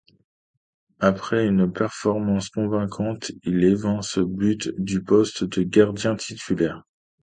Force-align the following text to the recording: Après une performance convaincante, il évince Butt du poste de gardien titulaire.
Après 0.99 1.45
une 1.45 1.71
performance 1.71 2.49
convaincante, 2.49 3.31
il 3.43 3.63
évince 3.63 4.17
Butt 4.17 4.73
du 4.79 5.03
poste 5.03 5.43
de 5.43 5.61
gardien 5.61 6.15
titulaire. 6.15 6.81